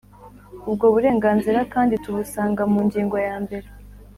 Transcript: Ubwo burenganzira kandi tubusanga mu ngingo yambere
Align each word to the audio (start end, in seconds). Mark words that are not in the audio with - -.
Ubwo 0.69 0.85
burenganzira 0.93 1.59
kandi 1.73 1.93
tubusanga 2.03 2.61
mu 2.71 2.79
ngingo 2.87 3.15
yambere 3.27 3.67